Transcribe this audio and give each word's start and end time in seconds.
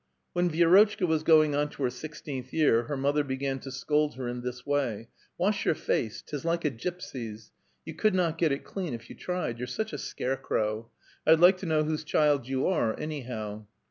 When 0.33 0.49
Vi^rotchka 0.49 1.07
was 1.07 1.21
going 1.21 1.53
on 1.53 1.69
to 1.69 1.83
her 1.83 1.91
sixteenth 1.91 2.51
year, 2.51 2.85
her 2.85 2.97
mother 2.97 3.23
began 3.23 3.59
to 3.59 3.71
scold 3.71 4.15
her 4.15 4.27
in 4.27 4.41
this 4.41 4.65
way:" 4.65 5.09
Wash 5.37 5.63
your 5.63 5.75
face, 5.75 6.23
'tis 6.25 6.43
like 6.43 6.65
a 6.65 6.71
gypsy's. 6.71 7.51
You 7.85 7.93
could 7.93 8.15
not 8.15 8.39
get 8.39 8.51
it 8.51 8.63
clean, 8.63 8.95
if 8.95 9.11
yon 9.11 9.17
tried; 9.19 9.59
you're 9.59 9.67
such 9.67 9.93
a 9.93 9.99
scarecrow. 9.99 10.89
I'd 11.23 11.39
like 11.39 11.57
to 11.57 11.67
know 11.67 11.83
whose 11.83 12.03
child 12.03 12.47
you 12.47 12.65
are, 12.65 12.99
anyhow." 12.99 13.67